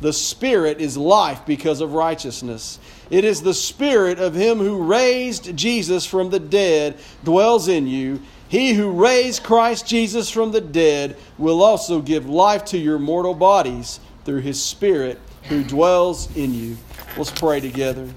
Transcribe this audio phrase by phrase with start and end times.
[0.00, 2.78] the Spirit is life because of righteousness.
[3.10, 8.22] It is the Spirit of Him who raised Jesus from the dead dwells in you.
[8.48, 13.34] He who raised Christ Jesus from the dead will also give life to your mortal
[13.34, 16.76] bodies through His Spirit who dwells in you.
[17.16, 18.08] Let's pray together.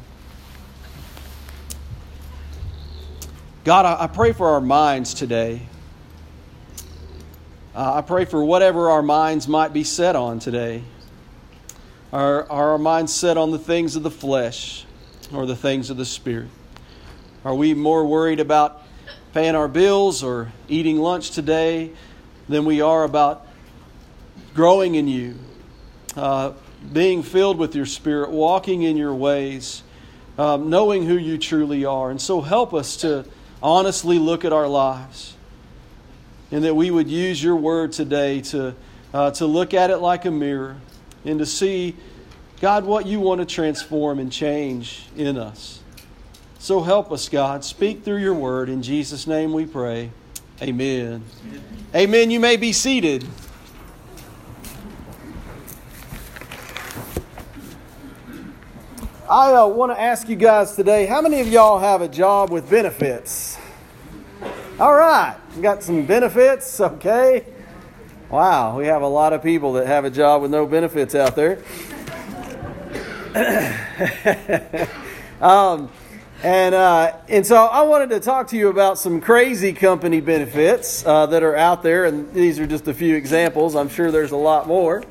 [3.63, 5.61] God, I pray for our minds today.
[7.75, 10.83] Uh, I pray for whatever our minds might be set on today.
[12.13, 14.85] Are, are our minds set on the things of the flesh
[15.33, 16.49] or the things of the Spirit?
[17.45, 18.83] Are we more worried about
[19.33, 21.91] paying our bills or eating lunch today
[22.49, 23.47] than we are about
[24.53, 25.35] growing in you,
[26.17, 26.51] uh,
[26.91, 29.81] being filled with your Spirit, walking in your ways,
[30.37, 32.11] um, knowing who you truly are?
[32.11, 33.23] And so help us to
[33.63, 35.37] honestly look at our lives
[36.51, 38.75] and that we would use your word today to,
[39.13, 40.75] uh, to look at it like a mirror
[41.25, 41.95] and to see,
[42.59, 45.81] God, what you want to transform and change in us.
[46.59, 47.63] So help us, God.
[47.63, 48.69] Speak through your word.
[48.69, 50.11] In Jesus' name we pray.
[50.61, 51.23] Amen.
[51.43, 51.63] Amen.
[51.95, 52.31] Amen.
[52.31, 53.25] You may be seated.
[59.31, 62.51] I uh, want to ask you guys today how many of y'all have a job
[62.51, 63.57] with benefits?
[64.77, 67.45] All right, got some benefits, okay?
[68.31, 71.35] Wow, we have a lot of people that have a job with no benefits out
[71.35, 71.57] there.
[75.41, 75.89] um,
[76.41, 81.05] and, uh, and so I wanted to talk to you about some crazy company benefits
[81.05, 83.75] uh, that are out there, and these are just a few examples.
[83.75, 85.03] I'm sure there's a lot more.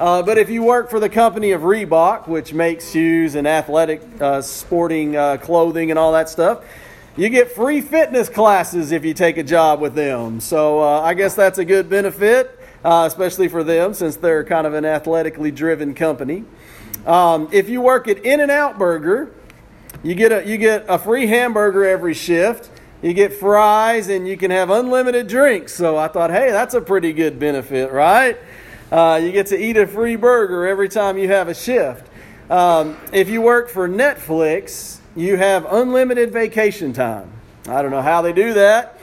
[0.00, 4.02] Uh, but if you work for the company of Reebok, which makes shoes and athletic
[4.20, 6.64] uh, sporting uh, clothing and all that stuff,
[7.16, 10.40] you get free fitness classes if you take a job with them.
[10.40, 14.66] So uh, I guess that's a good benefit uh, especially for them since they're kind
[14.66, 16.44] of an athletically driven company.
[17.06, 19.32] Um, if you work at In-N-Out Burger,
[20.02, 22.70] you get a you get a free hamburger every shift.
[23.02, 25.74] You get fries and you can have unlimited drinks.
[25.74, 28.38] So I thought, hey, that's a pretty good benefit, right?
[28.90, 32.06] Uh, you get to eat a free burger every time you have a shift.
[32.50, 37.30] Um, if you work for Netflix, you have unlimited vacation time.
[37.66, 38.93] I don't know how they do that.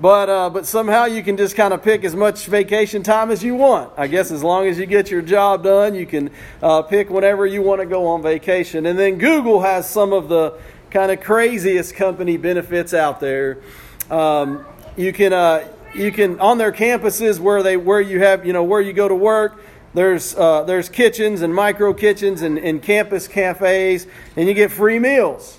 [0.00, 3.42] But, uh, but somehow you can just kind of pick as much vacation time as
[3.42, 3.92] you want.
[3.96, 6.30] I guess as long as you get your job done, you can
[6.62, 8.86] uh, pick whenever you want to go on vacation.
[8.86, 10.56] And then Google has some of the
[10.90, 13.58] kind of craziest company benefits out there.
[14.08, 14.64] Um,
[14.96, 18.64] you can uh, you can on their campuses where they where you have you know
[18.64, 19.60] where you go to work.
[19.94, 24.06] There's uh, there's kitchens and micro kitchens and, and campus cafes,
[24.36, 25.57] and you get free meals.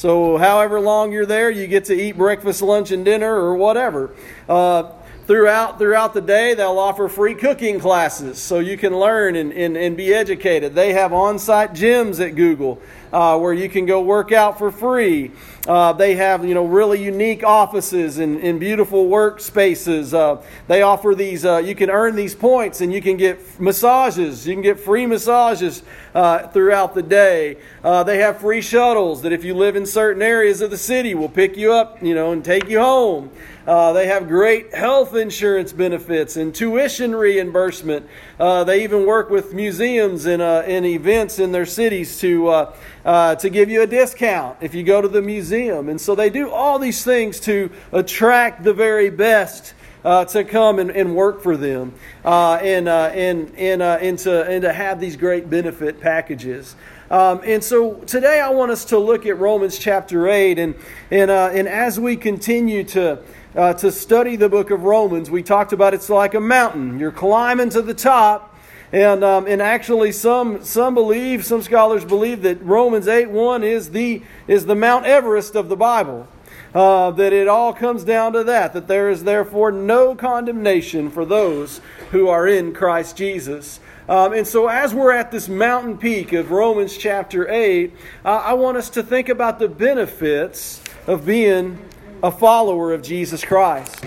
[0.00, 4.10] So, however long you're there, you get to eat breakfast, lunch, and dinner, or whatever.
[4.48, 4.92] Uh,
[5.30, 9.76] throughout throughout the day they'll offer free cooking classes so you can learn and, and,
[9.76, 12.82] and be educated they have on-site gyms at google
[13.12, 15.30] uh, where you can go work out for free.
[15.66, 20.14] Uh, they have you know really unique offices and, and beautiful workspaces.
[20.14, 21.44] Uh, they offer these.
[21.44, 24.46] Uh, you can earn these points and you can get massages.
[24.46, 25.82] You can get free massages
[26.14, 27.56] uh, throughout the day.
[27.84, 31.14] Uh, they have free shuttles that if you live in certain areas of the city
[31.14, 33.30] will pick you up, you know, and take you home.
[33.70, 38.04] Uh, they have great health insurance benefits and tuition reimbursement.
[38.40, 42.76] Uh, they even work with museums and, uh, and events in their cities to, uh,
[43.04, 45.88] uh, to give you a discount if you go to the museum.
[45.88, 49.74] And so they do all these things to attract the very best.
[50.02, 51.92] Uh, to come and, and, work for them
[52.24, 56.74] uh, and, uh, and, and, and, to, and to have these great benefit packages.
[57.10, 60.58] Um, and so today I want us to look at Romans chapter 8.
[60.58, 60.74] And,
[61.10, 63.22] and, and as we continue to,
[63.54, 66.98] uh, to study the book of Romans, we talked about it's like a mountain.
[66.98, 68.56] You're climbing to the top.
[68.92, 73.90] And, um, and actually, some, some believe, some scholars believe that Romans 8 1 is
[73.90, 76.26] the, is the Mount Everest of the Bible.
[76.72, 81.24] Uh, that it all comes down to that, that there is therefore no condemnation for
[81.24, 81.80] those
[82.12, 83.80] who are in Christ Jesus.
[84.08, 87.92] Um, and so, as we're at this mountain peak of Romans chapter 8,
[88.24, 91.78] uh, I want us to think about the benefits of being
[92.22, 93.98] a follower of Jesus Christ.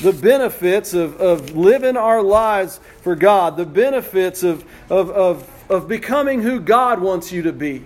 [0.00, 5.88] The benefits of, of living our lives for God, the benefits of, of, of, of
[5.88, 7.84] becoming who God wants you to be.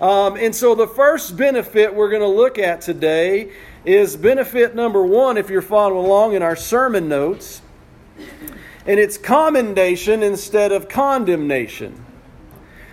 [0.00, 3.52] Um, and so, the first benefit we're going to look at today
[3.84, 7.60] is benefit number one, if you're following along in our sermon notes,
[8.86, 12.06] and it's commendation instead of condemnation.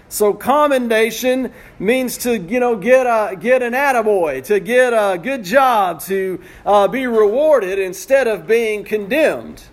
[0.09, 5.44] So commendation means to you know get a get an attaboy, to get a good
[5.44, 9.63] job, to uh, be rewarded instead of being condemned.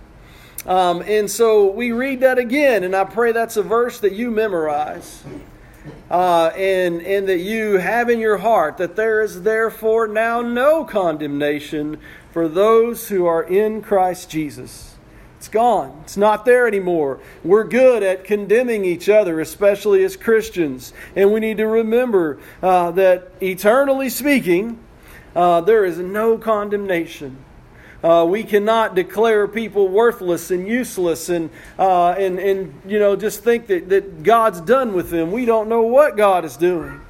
[0.67, 4.31] Um, and so we read that again, and I pray that's a verse that you
[4.31, 5.23] memorize.
[6.11, 10.83] Uh, and, and that you have in your heart that there is therefore now no
[10.83, 11.99] condemnation
[12.33, 14.94] for those who are in Christ Jesus.
[15.45, 16.01] It's gone.
[16.05, 17.21] It's not there anymore.
[17.45, 20.95] We're good at condemning each other, especially as Christians.
[21.15, 24.79] And we need to remember uh, that, eternally speaking,
[25.37, 27.37] uh, there is no condemnation.
[28.03, 33.45] Uh, we cannot declare people worthless and useless and, uh, and, and you know, just
[33.45, 35.31] think that, that God's done with them.
[35.31, 37.03] We don't know what God is doing.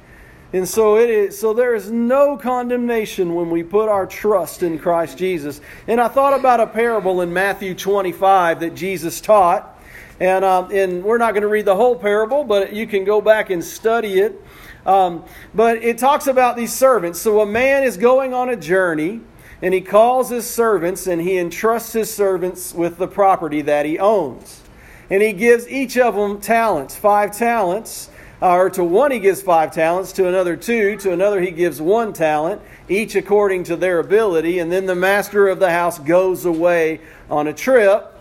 [0.55, 4.79] And so it is so there is no condemnation when we put our trust in
[4.79, 5.59] Christ Jesus.
[5.85, 9.77] And I thought about a parable in Matthew 25 that Jesus taught.
[10.17, 13.19] And, um, and we're not going to read the whole parable, but you can go
[13.19, 14.41] back and study it.
[14.85, 17.19] Um, but it talks about these servants.
[17.19, 19.19] So a man is going on a journey,
[19.61, 23.99] and he calls his servants, and he entrusts his servants with the property that he
[23.99, 24.61] owns.
[25.09, 28.09] And he gives each of them talents, five talents
[28.41, 32.13] or to one he gives five talents, to another two, to another he gives one
[32.13, 34.59] talent, each according to their ability.
[34.59, 36.99] And then the master of the house goes away
[37.29, 38.11] on a trip.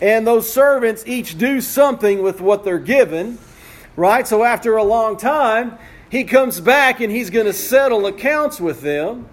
[0.00, 3.38] And those servants each do something with what they're given,
[3.96, 4.26] right?
[4.26, 5.78] So after a long time,
[6.10, 9.28] he comes back and he's going to settle accounts with them.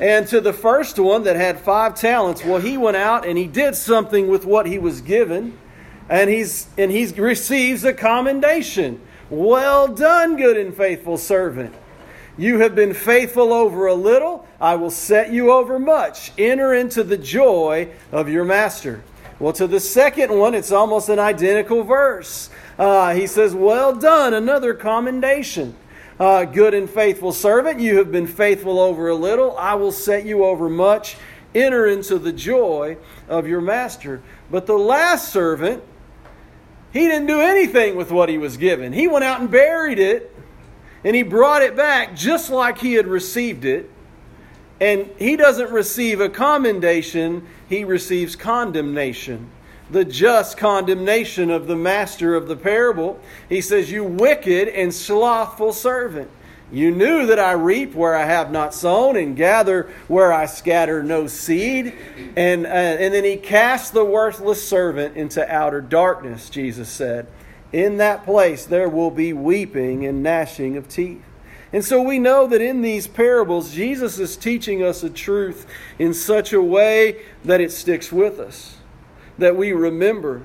[0.00, 3.46] And to the first one that had five talents, well, he went out and he
[3.46, 5.56] did something with what he was given,
[6.08, 9.00] and he's and he receives a commendation.
[9.30, 11.74] Well done, good and faithful servant.
[12.36, 16.32] You have been faithful over a little, I will set you over much.
[16.36, 19.02] Enter into the joy of your master.
[19.38, 22.50] Well, to the second one, it's almost an identical verse.
[22.78, 25.74] Uh, he says, Well done, another commendation.
[26.18, 30.24] Uh, good and faithful servant, you have been faithful over a little, I will set
[30.24, 31.16] you over much.
[31.54, 32.96] Enter into the joy
[33.28, 34.22] of your master.
[34.50, 35.82] But the last servant,
[36.94, 38.92] he didn't do anything with what he was given.
[38.92, 40.32] He went out and buried it,
[41.02, 43.90] and he brought it back just like he had received it.
[44.80, 49.50] And he doesn't receive a commendation, he receives condemnation.
[49.90, 53.20] The just condemnation of the master of the parable.
[53.48, 56.30] He says, You wicked and slothful servant.
[56.72, 61.02] You knew that I reap where I have not sown and gather where I scatter
[61.02, 61.94] no seed.
[62.36, 67.26] And, uh, and then he cast the worthless servant into outer darkness, Jesus said.
[67.72, 71.22] In that place there will be weeping and gnashing of teeth.
[71.72, 75.66] And so we know that in these parables, Jesus is teaching us a truth
[75.98, 78.76] in such a way that it sticks with us,
[79.38, 80.42] that we remember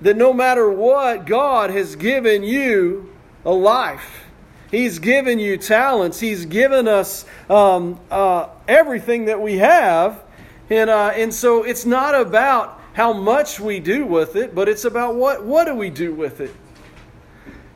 [0.00, 4.29] that no matter what, God has given you a life.
[4.70, 6.20] He's given you talents.
[6.20, 10.22] He's given us um, uh, everything that we have.
[10.68, 14.84] And, uh, and so it's not about how much we do with it, but it's
[14.84, 16.54] about what, what do we do with it.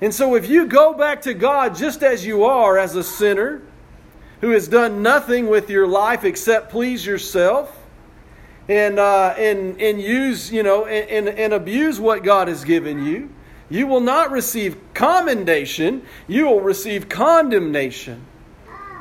[0.00, 3.62] And so, if you go back to God just as you are, as a sinner
[4.40, 7.74] who has done nothing with your life except please yourself,
[8.68, 13.06] and uh, and and use you know and, and, and abuse what God has given
[13.06, 13.30] you,
[13.70, 16.02] you will not receive commendation.
[16.26, 18.24] You will receive condemnation.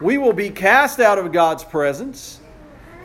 [0.02, 2.40] We will be cast out of God's presence.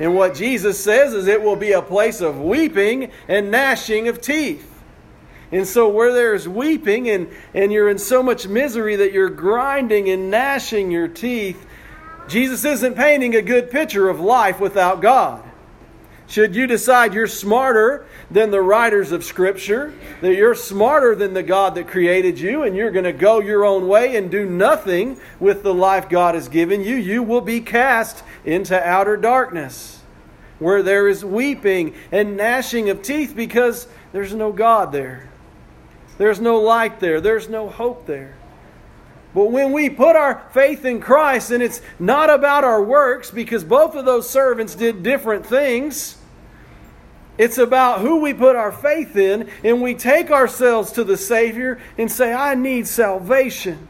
[0.00, 4.20] And what Jesus says is it will be a place of weeping and gnashing of
[4.20, 4.64] teeth.
[5.50, 10.10] And so, where there's weeping and, and you're in so much misery that you're grinding
[10.10, 11.66] and gnashing your teeth,
[12.28, 15.42] Jesus isn't painting a good picture of life without God.
[16.26, 21.42] Should you decide you're smarter than the writers of Scripture, that you're smarter than the
[21.42, 25.18] God that created you, and you're going to go your own way and do nothing
[25.40, 30.00] with the life God has given you, you will be cast into outer darkness,
[30.58, 35.28] where there is weeping and gnashing of teeth because there's no God there.
[36.18, 37.20] There's no light there.
[37.22, 38.34] There's no hope there.
[39.34, 43.62] But when we put our faith in Christ, and it's not about our works, because
[43.64, 46.17] both of those servants did different things.
[47.38, 51.80] It's about who we put our faith in, and we take ourselves to the Savior
[51.96, 53.88] and say, I need salvation.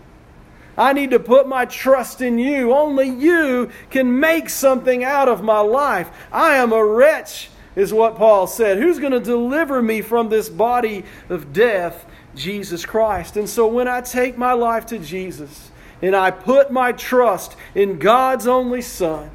[0.77, 2.73] I need to put my trust in you.
[2.73, 6.11] Only you can make something out of my life.
[6.31, 8.79] I am a wretch, is what Paul said.
[8.79, 12.07] Who's going to deliver me from this body of death?
[12.35, 13.37] Jesus Christ.
[13.37, 17.99] And so when I take my life to Jesus and I put my trust in
[17.99, 19.31] God's only Son,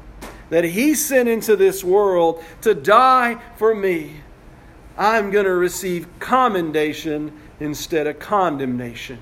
[0.50, 4.20] that He sent into this world to die for me,
[4.96, 9.18] I'm going to receive commendation instead of condemnation.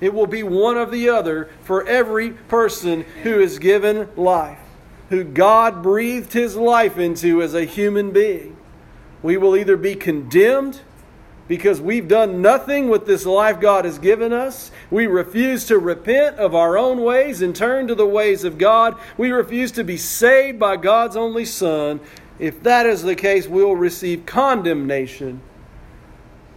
[0.00, 4.58] It will be one of the other for every person who is given life,
[5.10, 8.56] who God breathed His life into as a human being.
[9.22, 10.80] We will either be condemned
[11.48, 14.70] because we've done nothing with this life God has given us.
[14.90, 18.96] We refuse to repent of our own ways and turn to the ways of God.
[19.16, 22.00] We refuse to be saved by God's only Son.
[22.38, 25.40] If that is the case, we'll receive condemnation.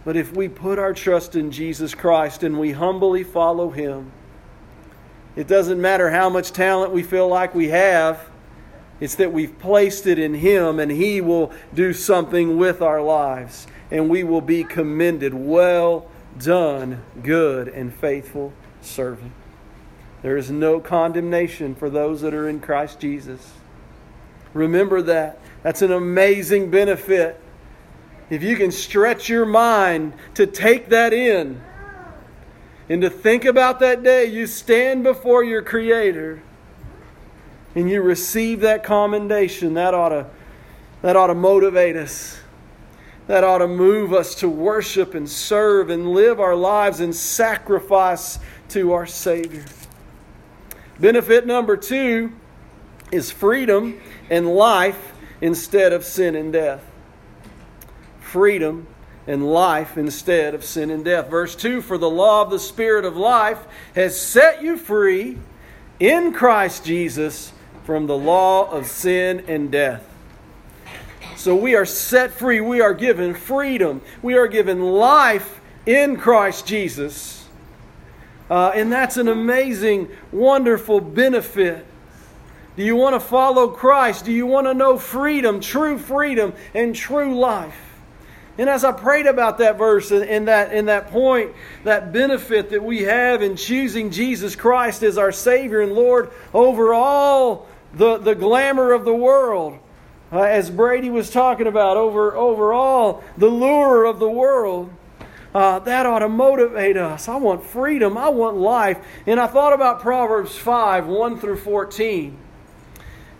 [0.04, 4.12] But if we put our trust in Jesus Christ and we humbly follow Him,
[5.34, 8.30] it doesn't matter how much talent we feel like we have.
[9.00, 13.66] It's that we've placed it in Him and He will do something with our lives
[13.90, 15.34] and we will be commended.
[15.34, 19.32] Well done, good and faithful servant.
[20.22, 23.52] There is no condemnation for those that are in Christ Jesus.
[24.54, 25.38] Remember that.
[25.62, 27.40] That's an amazing benefit.
[28.30, 31.60] If you can stretch your mind to take that in
[32.88, 36.42] and to think about that day you stand before your Creator
[37.74, 40.26] and you receive that commendation, that ought to,
[41.02, 42.40] that ought to motivate us
[43.26, 48.38] that ought to move us to worship and serve and live our lives in sacrifice
[48.68, 49.64] to our Savior.
[50.98, 52.32] Benefit number two
[53.12, 56.84] is freedom and life instead of sin and death.
[58.20, 58.86] Freedom
[59.26, 61.28] and life instead of sin and death.
[61.28, 63.58] Verse 2 For the law of the Spirit of life
[63.94, 65.38] has set you free
[65.98, 67.52] in Christ Jesus
[67.84, 70.15] from the law of sin and death.
[71.36, 72.60] So we are set free.
[72.60, 74.00] We are given freedom.
[74.22, 77.46] We are given life in Christ Jesus.
[78.50, 81.84] Uh, and that's an amazing, wonderful benefit.
[82.76, 84.24] Do you want to follow Christ?
[84.24, 87.78] Do you want to know freedom, true freedom, and true life?
[88.58, 91.52] And as I prayed about that verse and that, in that point,
[91.84, 96.94] that benefit that we have in choosing Jesus Christ as our Savior and Lord over
[96.94, 99.78] all the, the glamour of the world,
[100.32, 104.90] uh, as Brady was talking about over overall the lure of the world.
[105.54, 107.28] Uh, that ought to motivate us.
[107.28, 108.18] I want freedom.
[108.18, 108.98] I want life.
[109.26, 112.36] And I thought about Proverbs 5 1 through 14.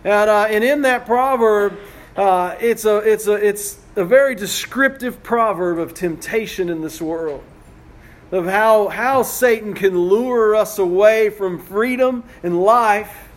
[0.04, 1.78] And, uh, and in that proverb,
[2.16, 7.42] uh, it's, a, it's, a, it's a very descriptive proverb of temptation in this world,
[8.30, 13.28] of how, how Satan can lure us away from freedom and life.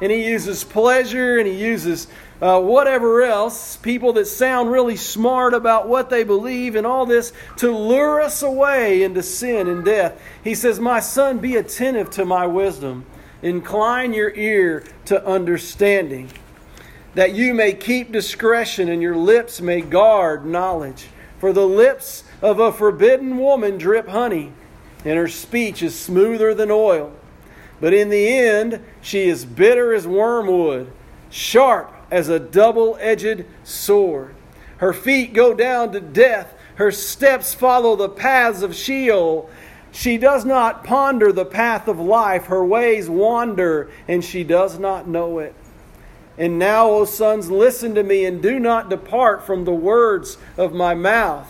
[0.00, 2.08] And he uses pleasure and he uses
[2.40, 7.32] uh, whatever else, people that sound really smart about what they believe and all this,
[7.56, 10.20] to lure us away into sin and death.
[10.44, 13.06] He says, My son, be attentive to my wisdom,
[13.42, 16.30] incline your ear to understanding,
[17.14, 21.06] that you may keep discretion and your lips may guard knowledge.
[21.38, 24.52] For the lips of a forbidden woman drip honey,
[25.04, 27.12] and her speech is smoother than oil.
[27.80, 30.90] But in the end, she is bitter as wormwood,
[31.30, 34.34] sharp as a double edged sword.
[34.78, 39.48] Her feet go down to death, her steps follow the paths of Sheol.
[39.92, 42.46] She does not ponder the path of life.
[42.46, 45.54] Her ways wander, and she does not know it.
[46.36, 50.74] And now, O sons, listen to me and do not depart from the words of
[50.74, 51.48] my mouth.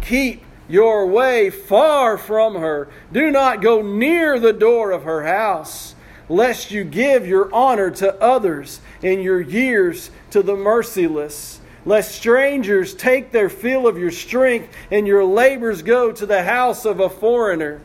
[0.00, 2.88] Keep your way far from her.
[3.12, 5.96] Do not go near the door of her house,
[6.28, 11.60] lest you give your honor to others and your years to the merciless.
[11.84, 16.84] Lest strangers take their fill of your strength and your labors go to the house
[16.84, 17.80] of a foreigner.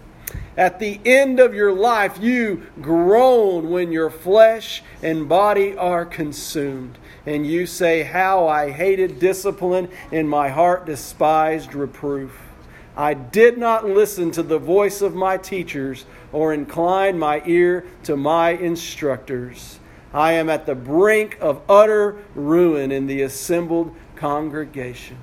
[0.56, 6.98] At the end of your life, you groan when your flesh and body are consumed.
[7.26, 12.52] And you say, How I hated discipline, and my heart despised reproof.
[12.96, 18.16] I did not listen to the voice of my teachers or incline my ear to
[18.16, 19.80] my instructors.
[20.14, 25.18] I am at the brink of utter ruin in the assembled congregation.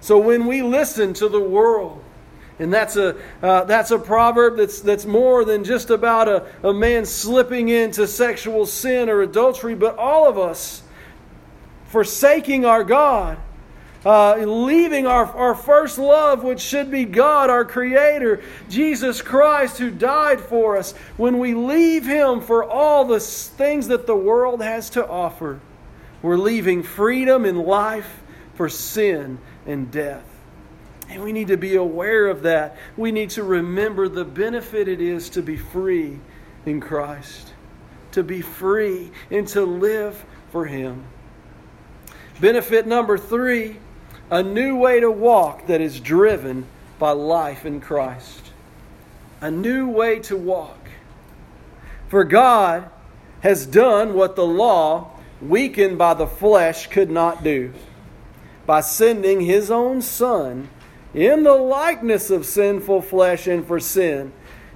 [0.00, 2.04] So when we listen to the world,
[2.58, 6.74] and that's a, uh, that's a proverb that's, that's more than just about a, a
[6.74, 10.82] man slipping into sexual sin or adultery, but all of us
[11.86, 13.38] forsaking our God,
[14.04, 19.90] uh, leaving our, our first love, which should be God, our Creator, Jesus Christ, who
[19.90, 20.92] died for us.
[21.16, 25.60] When we leave Him for all the things that the world has to offer,
[26.22, 28.22] we're leaving freedom and life
[28.54, 30.24] for sin and death.
[31.08, 32.76] And we need to be aware of that.
[32.96, 36.18] We need to remember the benefit it is to be free
[36.66, 37.52] in Christ,
[38.12, 41.04] to be free and to live for Him.
[42.40, 43.76] Benefit number three
[44.34, 46.66] a new way to walk that is driven
[46.98, 48.50] by life in Christ.
[49.40, 50.88] A new way to walk.
[52.08, 52.90] For God
[53.42, 57.72] has done what the law, weakened by the flesh, could not do
[58.66, 60.68] by sending His own Son
[61.14, 64.32] in the likeness of sinful flesh and for sin,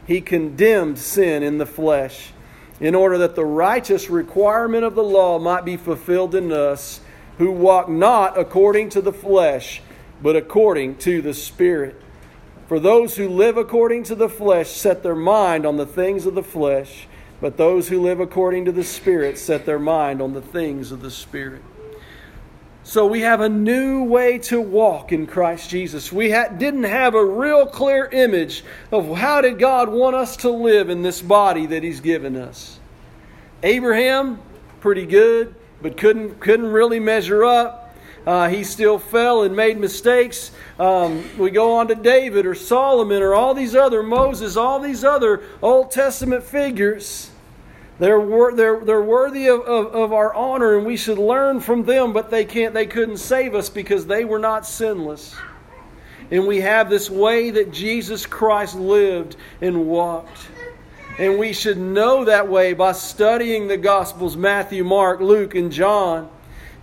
[0.06, 2.32] he condemned sin in the flesh,
[2.78, 7.00] in order that the righteous requirement of the law might be fulfilled in us,
[7.38, 9.80] who walk not according to the flesh,
[10.22, 12.00] but according to the Spirit.
[12.66, 16.34] For those who live according to the flesh set their mind on the things of
[16.34, 17.06] the flesh,
[17.40, 21.00] but those who live according to the Spirit set their mind on the things of
[21.00, 21.62] the Spirit.
[22.82, 26.10] So we have a new way to walk in Christ Jesus.
[26.10, 30.50] We ha- didn't have a real clear image of how did God want us to
[30.50, 32.80] live in this body that He's given us.
[33.62, 34.40] Abraham,
[34.80, 37.96] pretty good, but couldn't couldn't really measure up.
[38.26, 40.50] Uh, he still fell and made mistakes.
[40.78, 45.02] Um, we go on to David or Solomon or all these other Moses, all these
[45.02, 47.30] other Old Testament figures
[47.98, 51.84] they're, wor- they're, they're worthy of, of, of our honor and we should learn from
[51.84, 55.34] them, but they can't they couldn't save us because they were not sinless.
[56.30, 60.48] And we have this way that Jesus Christ lived and walked.
[61.18, 66.30] And we should know that way by studying the Gospels Matthew, Mark, Luke, and John,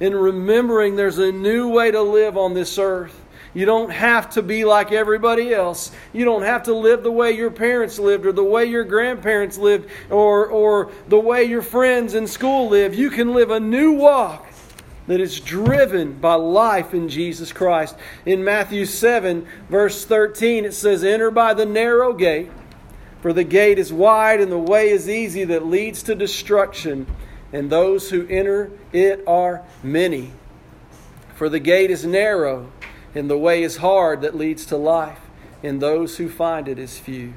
[0.02, 3.22] and remembering there's a new way to live on this earth.
[3.54, 5.92] You don't have to be like everybody else.
[6.12, 9.58] You don't have to live the way your parents lived or the way your grandparents
[9.58, 12.94] lived or, or the way your friends in school live.
[12.94, 14.46] You can live a new walk
[15.08, 17.96] that is driven by life in Jesus Christ.
[18.26, 22.52] In Matthew 7, verse 13, it says, Enter by the narrow gate,
[23.26, 27.08] for the gate is wide and the way is easy that leads to destruction,
[27.52, 30.32] and those who enter it are many.
[31.34, 32.72] For the gate is narrow
[33.16, 35.22] and the way is hard that leads to life,
[35.64, 37.34] and those who find it is few.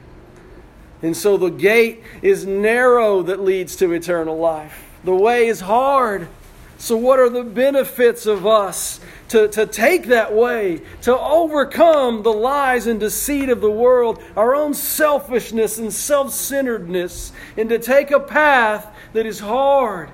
[1.01, 4.91] And so the gate is narrow that leads to eternal life.
[5.05, 6.29] The way is hard.
[6.77, 12.33] So, what are the benefits of us to, to take that way, to overcome the
[12.33, 18.11] lies and deceit of the world, our own selfishness and self centeredness, and to take
[18.11, 20.11] a path that is hard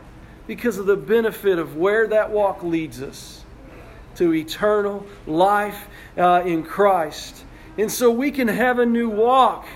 [0.47, 3.45] because of the benefit of where that walk leads us?
[4.17, 7.45] to eternal life uh, in Christ.
[7.79, 9.67] And so we can have a new walk,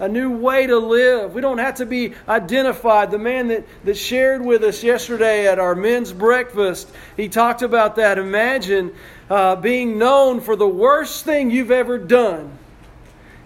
[0.00, 1.34] a new way to live.
[1.34, 3.10] We don't have to be identified.
[3.10, 7.96] The man that, that shared with us yesterday at our men's breakfast, he talked about
[7.96, 8.18] that.
[8.18, 8.92] Imagine
[9.30, 12.58] uh, being known for the worst thing you've ever done.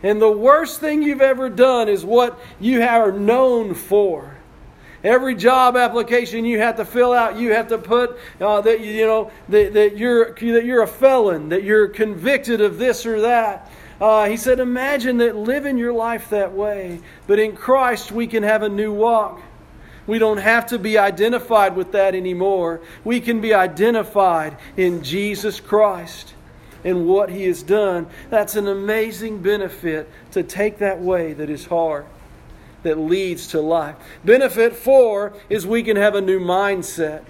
[0.03, 4.37] And the worst thing you've ever done is what you are known for.
[5.05, 9.07] Every job application you have to fill out, you have to put uh, that you
[9.07, 13.71] know that, that you're that you're a felon, that you're convicted of this or that.
[14.01, 18.43] Uh, he said, "Imagine that living your life that way, but in Christ we can
[18.43, 19.43] have a new walk.
[20.07, 22.81] We don't have to be identified with that anymore.
[23.05, 26.35] We can be identified in Jesus Christ."
[26.85, 28.07] and what He has done.
[28.31, 32.07] That's an amazing benefit to take that way that is hard,
[32.83, 33.97] that leads to life.
[34.25, 37.25] Benefit four is we can have a new mindset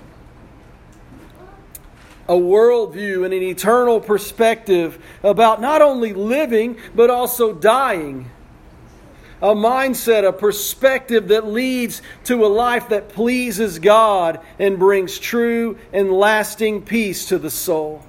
[2.29, 8.31] a worldview and an eternal perspective about not only living, but also dying.
[9.41, 15.79] A mindset, a perspective that leads to a life that pleases God and brings true
[15.93, 18.03] and lasting peace to the soul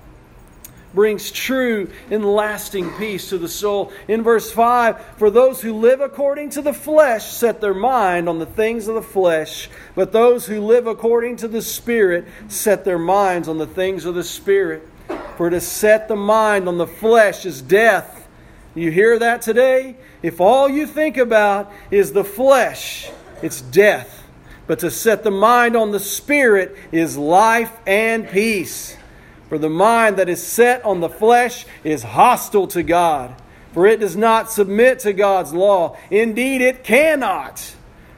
[0.93, 3.91] brings true and lasting peace to the soul.
[4.07, 8.39] In verse 5, for those who live according to the flesh set their mind on
[8.39, 12.99] the things of the flesh, but those who live according to the Spirit set their
[12.99, 14.87] minds on the things of the Spirit.
[15.37, 18.27] For to set the mind on the flesh is death.
[18.75, 19.95] You hear that today?
[20.21, 23.09] If all you think about is the flesh,
[23.41, 24.23] it's death.
[24.67, 28.95] But to set the mind on the Spirit is life and peace.
[29.49, 33.35] For the mind that is set on the flesh is hostile to God,
[33.73, 35.97] for it does not submit to God's law.
[36.11, 37.75] Indeed, it cannot.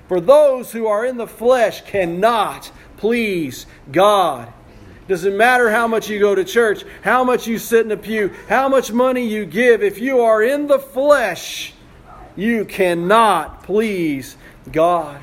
[0.10, 4.52] For those who are in the flesh cannot please God.
[5.08, 8.34] Doesn't matter how much you go to church, how much you sit in a pew,
[8.50, 11.74] how much money you give, if you are in the flesh,
[12.36, 14.36] you cannot please
[14.72, 15.22] God.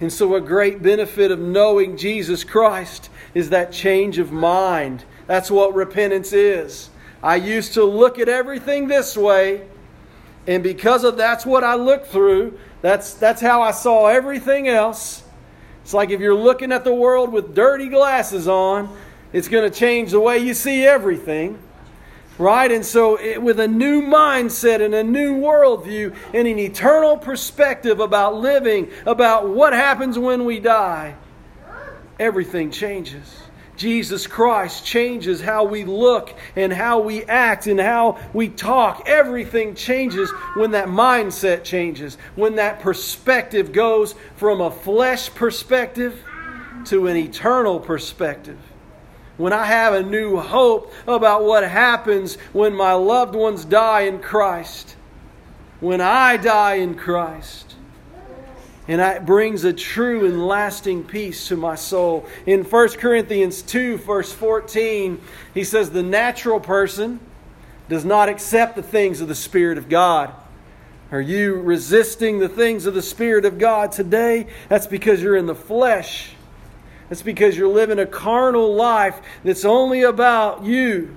[0.00, 5.50] And so, a great benefit of knowing Jesus Christ is that change of mind that's
[5.50, 6.90] what repentance is.
[7.22, 9.66] I used to look at everything this way,
[10.46, 15.22] and because of that's what I looked through, that's, that's how I saw everything else.
[15.84, 18.94] It's like if you're looking at the world with dirty glasses on,
[19.32, 21.58] it's going to change the way you see everything.
[22.36, 22.70] Right?
[22.70, 28.00] And so, it, with a new mindset and a new worldview and an eternal perspective
[28.00, 31.14] about living, about what happens when we die,
[32.20, 33.41] everything changes.
[33.82, 39.08] Jesus Christ changes how we look and how we act and how we talk.
[39.08, 46.16] Everything changes when that mindset changes, when that perspective goes from a flesh perspective
[46.84, 48.58] to an eternal perspective.
[49.36, 54.20] When I have a new hope about what happens when my loved ones die in
[54.20, 54.94] Christ,
[55.80, 57.71] when I die in Christ
[58.88, 62.26] and it brings a true and lasting peace to my soul.
[62.46, 65.20] In 1 Corinthians 2, verse 14,
[65.54, 67.20] he says, The natural person
[67.88, 70.34] does not accept the things of the Spirit of God.
[71.12, 74.48] Are you resisting the things of the Spirit of God today?
[74.68, 76.30] That's because you're in the flesh.
[77.08, 81.16] That's because you're living a carnal life that's only about you.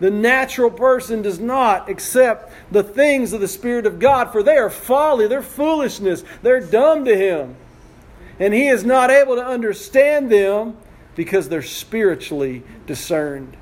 [0.00, 4.56] The natural person does not accept the things of the Spirit of God, for they
[4.56, 7.56] are folly, they're foolishness, they're dumb to him.
[8.40, 10.76] And he is not able to understand them
[11.14, 13.56] because they're spiritually discerned.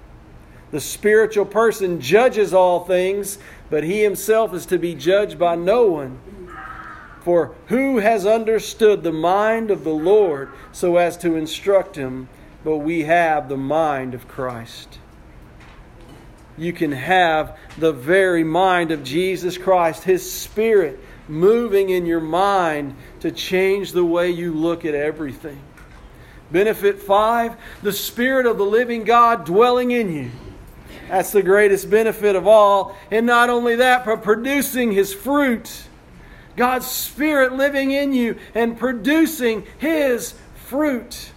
[0.71, 3.39] The spiritual person judges all things,
[3.69, 6.19] but he himself is to be judged by no one.
[7.23, 12.29] For who has understood the mind of the Lord so as to instruct him?
[12.65, 14.99] But we have the mind of Christ
[16.61, 22.95] you can have the very mind of Jesus Christ, His Spirit moving in your mind
[23.21, 25.59] to change the way you look at everything.
[26.53, 30.31] Benefit five, the Spirit of the living God dwelling in you.
[31.09, 32.95] That's the greatest benefit of all.
[33.11, 35.85] And not only that, but producing His fruit.
[36.57, 40.35] God's Spirit living in you and producing His
[40.67, 41.33] fruit.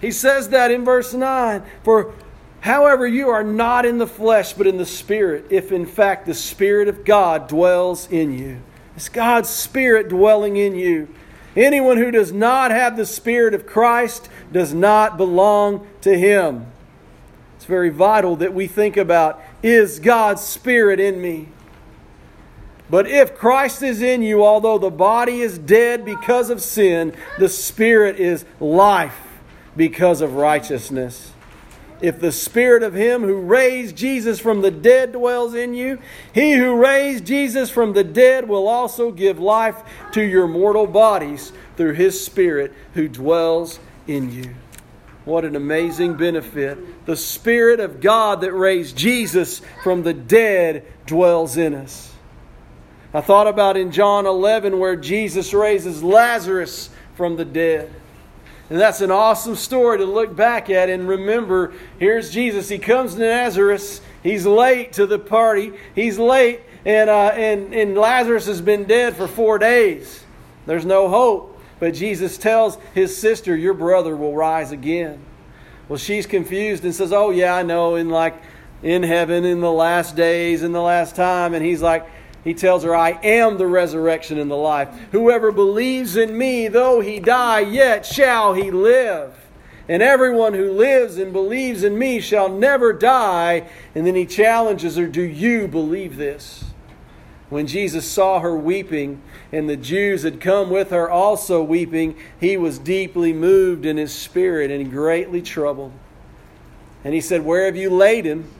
[0.00, 2.14] He says that in verse 9 For
[2.64, 6.32] However, you are not in the flesh, but in the Spirit, if in fact the
[6.32, 8.62] Spirit of God dwells in you.
[8.96, 11.08] It's God's Spirit dwelling in you.
[11.54, 16.64] Anyone who does not have the Spirit of Christ does not belong to Him.
[17.56, 21.48] It's very vital that we think about is God's Spirit in me?
[22.88, 27.50] But if Christ is in you, although the body is dead because of sin, the
[27.50, 29.20] Spirit is life
[29.76, 31.33] because of righteousness.
[32.04, 35.98] If the Spirit of Him who raised Jesus from the dead dwells in you,
[36.34, 41.50] He who raised Jesus from the dead will also give life to your mortal bodies
[41.78, 44.54] through His Spirit who dwells in you.
[45.24, 47.06] What an amazing benefit.
[47.06, 52.12] The Spirit of God that raised Jesus from the dead dwells in us.
[53.14, 57.90] I thought about in John 11 where Jesus raises Lazarus from the dead.
[58.70, 61.74] And that's an awesome story to look back at and remember.
[61.98, 62.68] Here's Jesus.
[62.68, 64.04] He comes to Nazareth.
[64.22, 65.74] He's late to the party.
[65.94, 70.24] He's late, and, uh, and, and Lazarus has been dead for four days.
[70.66, 71.50] There's no hope.
[71.78, 75.20] But Jesus tells his sister, Your brother will rise again.
[75.88, 77.96] Well, she's confused and says, Oh, yeah, I know.
[77.96, 78.40] In like
[78.82, 81.54] in heaven in the last days, in the last time.
[81.54, 82.06] And he's like,
[82.44, 84.88] he tells her, I am the resurrection and the life.
[85.12, 89.34] Whoever believes in me, though he die, yet shall he live.
[89.88, 93.68] And everyone who lives and believes in me shall never die.
[93.94, 96.64] And then he challenges her, Do you believe this?
[97.48, 102.56] When Jesus saw her weeping, and the Jews had come with her also weeping, he
[102.56, 105.92] was deeply moved in his spirit and greatly troubled.
[107.04, 108.50] And he said, Where have you laid him?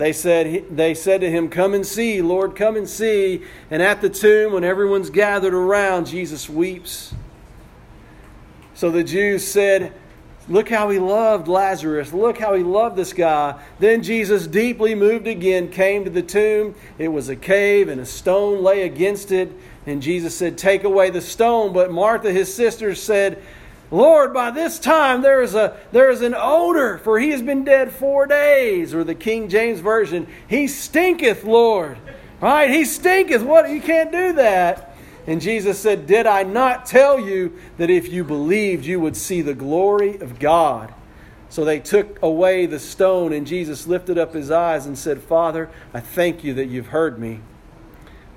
[0.00, 3.42] They said, they said to him, Come and see, Lord, come and see.
[3.70, 7.12] And at the tomb, when everyone's gathered around, Jesus weeps.
[8.72, 9.92] So the Jews said,
[10.48, 12.14] Look how he loved Lazarus.
[12.14, 13.62] Look how he loved this guy.
[13.78, 16.74] Then Jesus, deeply moved again, came to the tomb.
[16.96, 19.52] It was a cave, and a stone lay against it.
[19.84, 21.74] And Jesus said, Take away the stone.
[21.74, 23.42] But Martha, his sister, said,
[23.90, 27.64] Lord, by this time there is, a, there is an odor, for he has been
[27.64, 28.94] dead four days.
[28.94, 31.98] Or the King James Version, he stinketh, Lord.
[32.40, 32.70] Right?
[32.70, 33.42] He stinketh.
[33.42, 33.68] What?
[33.68, 34.96] You can't do that.
[35.26, 39.42] And Jesus said, Did I not tell you that if you believed, you would see
[39.42, 40.94] the glory of God?
[41.50, 45.68] So they took away the stone, and Jesus lifted up his eyes and said, Father,
[45.92, 47.40] I thank you that you've heard me.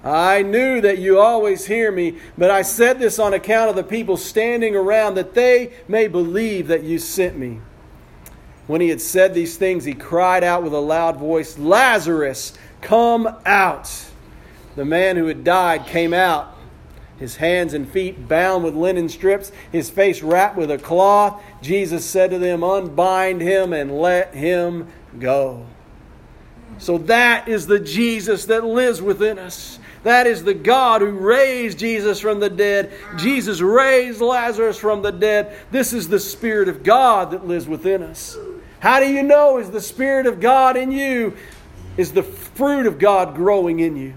[0.03, 3.83] I knew that you always hear me, but I said this on account of the
[3.83, 7.61] people standing around, that they may believe that you sent me.
[8.67, 13.33] When he had said these things, he cried out with a loud voice, Lazarus, come
[13.45, 14.05] out.
[14.75, 16.57] The man who had died came out,
[17.17, 21.41] his hands and feet bound with linen strips, his face wrapped with a cloth.
[21.61, 24.87] Jesus said to them, Unbind him and let him
[25.19, 25.65] go.
[26.77, 29.79] So that is the Jesus that lives within us.
[30.03, 32.91] That is the God who raised Jesus from the dead.
[33.17, 35.57] Jesus raised Lazarus from the dead.
[35.71, 38.37] This is the Spirit of God that lives within us.
[38.79, 41.35] How do you know is the Spirit of God in you?
[41.95, 44.13] Is the fruit of God growing in you?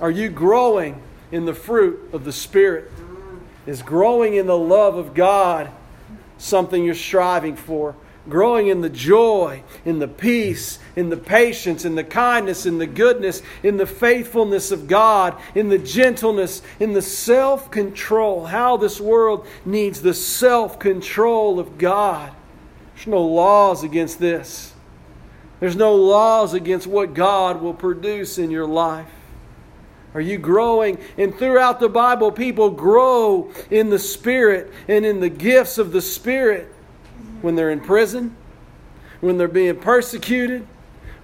[0.00, 2.90] Are you growing in the fruit of the Spirit?
[3.66, 5.70] Is growing in the love of God
[6.38, 7.94] something you're striving for?
[8.28, 12.86] Growing in the joy, in the peace, in the patience, in the kindness, in the
[12.86, 18.46] goodness, in the faithfulness of God, in the gentleness, in the self control.
[18.46, 22.32] How this world needs the self control of God.
[22.94, 24.72] There's no laws against this.
[25.60, 29.08] There's no laws against what God will produce in your life.
[30.14, 30.98] Are you growing?
[31.16, 36.00] And throughout the Bible, people grow in the Spirit and in the gifts of the
[36.00, 36.72] Spirit
[37.42, 38.36] when they're in prison,
[39.20, 40.66] when they're being persecuted,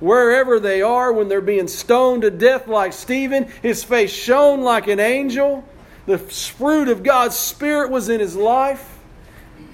[0.01, 4.87] wherever they are, when they're being stoned to death like Stephen, his face shone like
[4.87, 5.65] an angel.
[6.07, 8.99] The fruit of God's Spirit was in his life.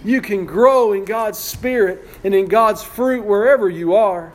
[0.05, 4.33] You can grow in God's Spirit and in God's fruit wherever you are.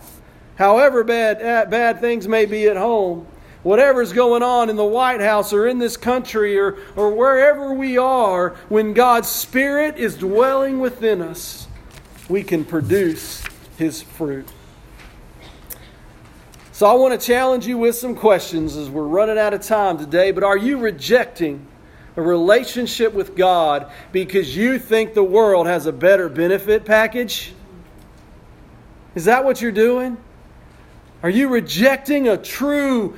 [0.55, 3.27] However bad, uh, bad things may be at home,
[3.63, 7.97] whatever's going on in the White House or in this country or, or wherever we
[7.97, 11.64] are, when God's Spirit is dwelling within us,
[12.29, 13.43] we can produce
[13.77, 14.47] his fruit.
[16.71, 19.97] So I want to challenge you with some questions as we're running out of time
[19.97, 20.31] today.
[20.31, 21.65] But are you rejecting
[22.17, 27.53] a relationship with God because you think the world has a better benefit package?
[29.15, 30.17] Is that what you're doing?
[31.23, 33.17] Are you rejecting a true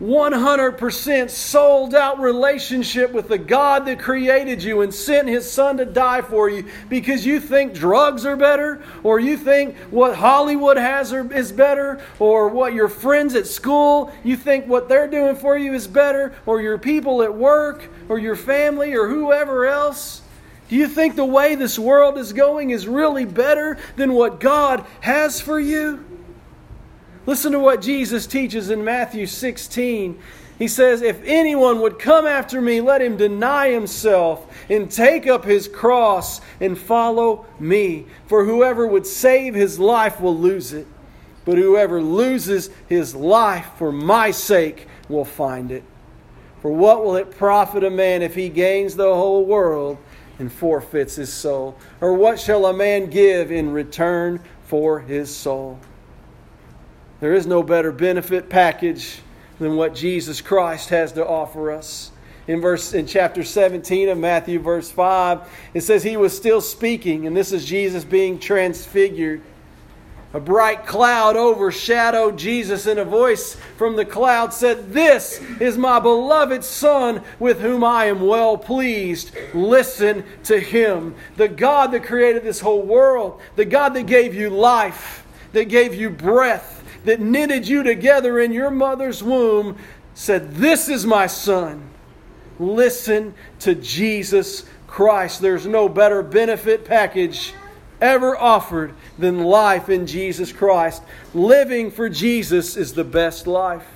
[0.00, 5.84] 100% sold out relationship with the God that created you and sent his son to
[5.84, 11.12] die for you because you think drugs are better or you think what Hollywood has
[11.12, 15.74] is better or what your friends at school you think what they're doing for you
[15.74, 20.22] is better or your people at work or your family or whoever else
[20.68, 24.84] do you think the way this world is going is really better than what God
[25.00, 26.04] has for you?
[27.28, 30.18] Listen to what Jesus teaches in Matthew 16.
[30.58, 35.44] He says, If anyone would come after me, let him deny himself and take up
[35.44, 38.06] his cross and follow me.
[38.28, 40.86] For whoever would save his life will lose it,
[41.44, 45.84] but whoever loses his life for my sake will find it.
[46.62, 49.98] For what will it profit a man if he gains the whole world
[50.38, 51.76] and forfeits his soul?
[52.00, 55.78] Or what shall a man give in return for his soul?
[57.20, 59.20] There is no better benefit package
[59.58, 62.12] than what Jesus Christ has to offer us.
[62.46, 65.40] In verse in chapter 17 of Matthew verse 5,
[65.74, 69.42] it says he was still speaking and this is Jesus being transfigured.
[70.34, 75.98] A bright cloud overshadowed Jesus, and a voice from the cloud said, This is my
[76.00, 79.30] beloved Son with whom I am well pleased.
[79.54, 81.14] Listen to him.
[81.36, 85.94] The God that created this whole world, the God that gave you life, that gave
[85.94, 89.76] you breath, that knitted you together in your mother's womb
[90.14, 91.88] said, This is my son.
[92.58, 95.40] Listen to Jesus Christ.
[95.40, 97.54] There's no better benefit package
[98.00, 101.02] ever offered than life in Jesus Christ.
[101.34, 103.86] Living for Jesus is the best life.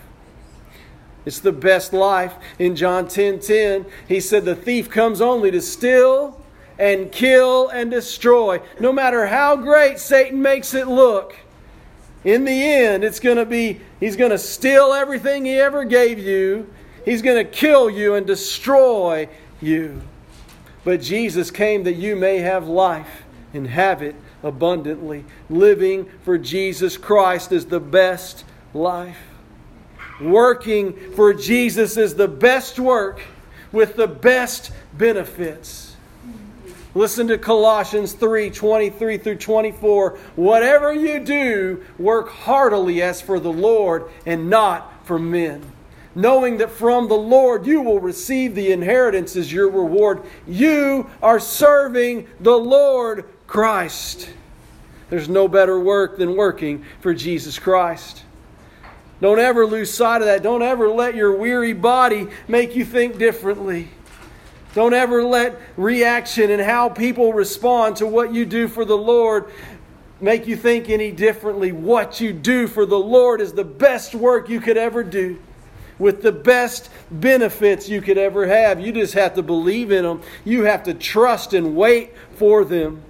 [1.25, 2.35] It's the best life.
[2.59, 6.41] In John 10 10, he said, The thief comes only to steal
[6.79, 8.61] and kill and destroy.
[8.81, 11.37] No matter how great Satan makes it look,
[12.25, 16.19] in the end, it's going to be, he's going to steal everything he ever gave
[16.19, 16.73] you.
[17.05, 19.29] He's going to kill you and destroy
[19.61, 20.03] you.
[20.85, 25.25] But Jesus came that you may have life and have it abundantly.
[25.51, 29.19] Living for Jesus Christ is the best life.
[30.21, 33.21] Working for Jesus is the best work
[33.73, 35.92] with the best benefits.
[36.95, 40.19] Listen to Colossians 3 23 through 24.
[40.37, 45.73] Whatever you do, work heartily as for the Lord and not for men
[46.15, 50.23] knowing that from the Lord you will receive the inheritance as your reward.
[50.47, 54.29] You are serving the Lord Christ.
[55.11, 58.23] There's no better work than working for Jesus Christ.
[59.21, 60.43] Don't ever lose sight of that.
[60.43, 63.89] Don't ever let your weary body make you think differently.
[64.75, 69.51] Don't ever let reaction and how people respond to what you do for the Lord
[70.21, 71.73] make you think any differently.
[71.73, 75.39] What you do for the Lord is the best work you could ever do
[75.99, 78.81] with the best benefits you could ever have.
[78.81, 80.23] You just have to believe in them.
[80.45, 83.03] You have to trust and wait for them.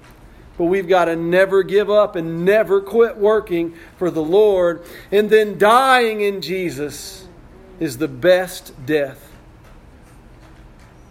[0.59, 4.85] But we've got to never give up and never quit working for the Lord.
[5.11, 7.27] And then dying in Jesus
[7.81, 9.32] is the best death.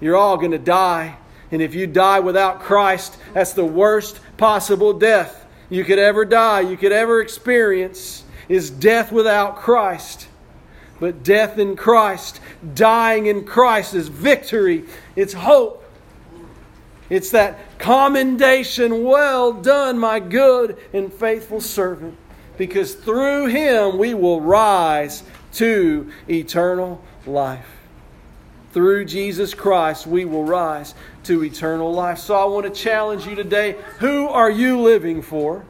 [0.02, 1.16] You're all going to die.
[1.52, 6.60] And if you die without Christ, that's the worst possible death you could ever die,
[6.60, 10.28] you could ever experience, is death without Christ.
[11.00, 12.42] But death in Christ,
[12.76, 14.84] dying in Christ is victory.
[15.16, 15.84] It's hope.
[17.10, 22.18] It's that commendation, well done, my good and faithful servant.
[22.58, 27.81] Because through him we will rise to eternal life.
[28.72, 32.20] Through Jesus Christ we will rise to eternal life.
[32.20, 35.66] So I want to challenge you today who are you living for?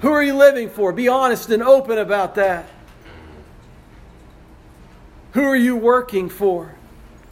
[0.00, 0.92] Who are you living for?
[0.92, 2.66] Be honest and open about that.
[5.32, 6.74] Who are you working for?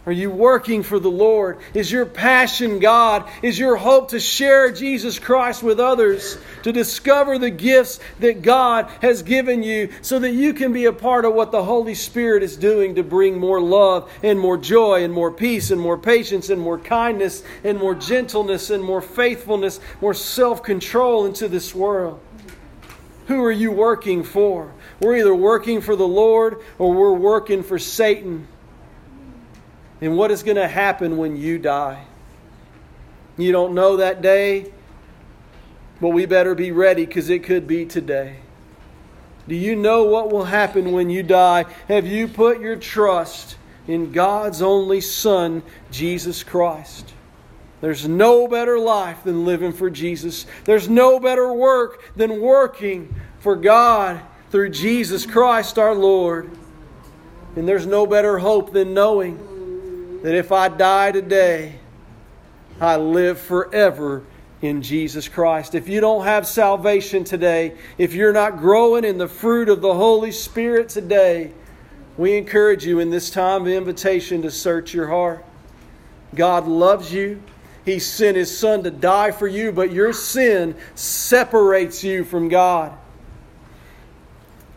[0.09, 1.59] Are you working for the Lord?
[1.75, 3.29] Is your passion God?
[3.43, 6.39] Is your hope to share Jesus Christ with others?
[6.63, 10.91] To discover the gifts that God has given you so that you can be a
[10.91, 15.03] part of what the Holy Spirit is doing to bring more love and more joy
[15.03, 19.79] and more peace and more patience and more kindness and more gentleness and more faithfulness,
[20.01, 22.19] more self control into this world?
[23.27, 24.71] Who are you working for?
[24.99, 28.47] We're either working for the Lord or we're working for Satan.
[30.01, 32.05] And what is going to happen when you die?
[33.37, 34.71] You don't know that day,
[35.99, 38.37] but we better be ready because it could be today.
[39.47, 41.65] Do you know what will happen when you die?
[41.87, 43.57] Have you put your trust
[43.87, 47.13] in God's only Son, Jesus Christ?
[47.81, 50.45] There's no better life than living for Jesus.
[50.65, 56.51] There's no better work than working for God through Jesus Christ our Lord.
[57.55, 59.58] And there's no better hope than knowing
[60.21, 61.75] that if I die today,
[62.81, 64.23] I live forever
[64.61, 65.75] in Jesus Christ.
[65.75, 69.93] If you don't have salvation today, if you're not growing in the fruit of the
[69.93, 71.51] Holy Spirit today,
[72.17, 75.45] we encourage you in this time of invitation to search your heart.
[76.35, 77.41] God loves you.
[77.85, 82.97] He sent His Son to die for you, but your sin separates you from God.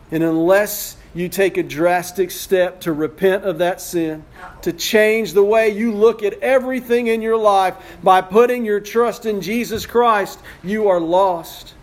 [0.09, 4.23] And unless you take a drastic step to repent of that sin,
[4.63, 9.25] to change the way you look at everything in your life by putting your trust
[9.25, 11.75] in Jesus Christ, you are lost.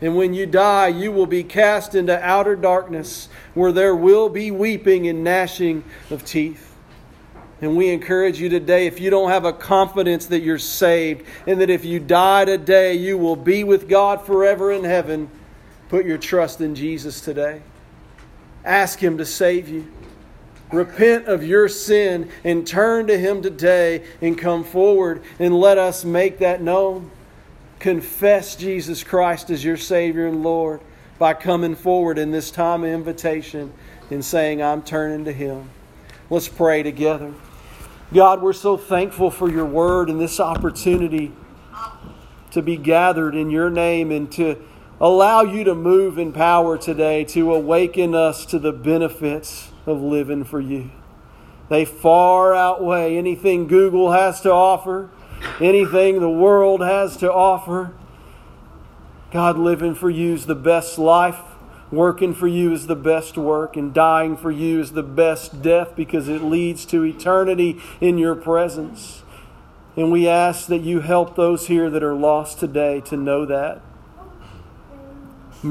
[0.00, 4.50] And when you die, you will be cast into outer darkness where there will be
[4.50, 6.74] weeping and gnashing of teeth.
[7.62, 11.60] And we encourage you today if you don't have a confidence that you're saved and
[11.62, 15.30] that if you die today, you will be with God forever in heaven,
[15.88, 17.62] put your trust in Jesus today.
[18.66, 19.86] Ask Him to save you.
[20.72, 26.04] Repent of your sin and turn to Him today and come forward and let us
[26.04, 27.10] make that known.
[27.78, 30.80] Confess Jesus Christ as your Savior and Lord
[31.18, 33.72] by coming forward in this time of invitation
[34.10, 35.70] and saying, I'm turning to Him.
[36.28, 37.32] Let's pray together.
[38.12, 41.32] God, we're so thankful for your word and this opportunity
[42.50, 44.56] to be gathered in your name and to
[45.00, 50.44] allow you to move in power today to awaken us to the benefits of living
[50.44, 50.90] for you.
[51.68, 55.10] They far outweigh anything Google has to offer,
[55.60, 57.92] anything the world has to offer.
[59.32, 61.40] God, living for you is the best life.
[61.92, 65.94] Working for you is the best work, and dying for you is the best death
[65.94, 69.22] because it leads to eternity in your presence.
[69.96, 73.82] And we ask that you help those here that are lost today to know that.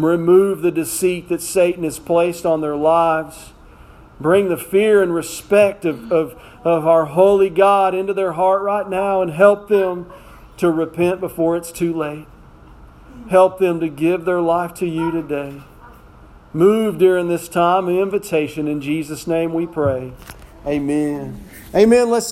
[0.03, 3.51] Remove the deceit that Satan has placed on their lives.
[4.19, 8.89] Bring the fear and respect of, of, of our holy God into their heart right
[8.89, 10.11] now and help them
[10.57, 12.27] to repent before it's too late.
[13.29, 15.61] Help them to give their life to you today.
[16.53, 18.67] Move during this time of invitation.
[18.67, 20.13] In Jesus' name we pray.
[20.65, 21.43] Amen.
[21.73, 22.09] Amen.
[22.09, 22.31] Let's